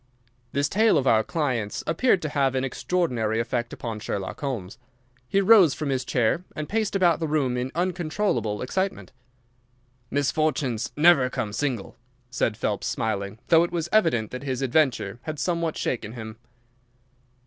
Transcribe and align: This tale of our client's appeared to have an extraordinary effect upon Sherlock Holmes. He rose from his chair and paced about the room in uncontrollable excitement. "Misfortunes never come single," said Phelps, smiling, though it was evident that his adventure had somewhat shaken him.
This 0.51 0.67
tale 0.67 0.97
of 0.97 1.05
our 1.05 1.23
client's 1.23 1.83
appeared 1.85 2.23
to 2.23 2.29
have 2.29 2.55
an 2.55 2.63
extraordinary 2.63 3.39
effect 3.39 3.71
upon 3.71 3.99
Sherlock 3.99 4.41
Holmes. 4.41 4.79
He 5.29 5.41
rose 5.41 5.75
from 5.75 5.89
his 5.89 6.03
chair 6.03 6.43
and 6.55 6.67
paced 6.67 6.95
about 6.95 7.19
the 7.19 7.27
room 7.27 7.55
in 7.55 7.71
uncontrollable 7.75 8.63
excitement. 8.63 9.11
"Misfortunes 10.09 10.91
never 10.97 11.29
come 11.29 11.53
single," 11.53 11.97
said 12.31 12.57
Phelps, 12.57 12.87
smiling, 12.87 13.37
though 13.49 13.63
it 13.63 13.71
was 13.71 13.89
evident 13.91 14.31
that 14.31 14.41
his 14.41 14.63
adventure 14.63 15.19
had 15.21 15.37
somewhat 15.37 15.77
shaken 15.77 16.13
him. 16.13 16.37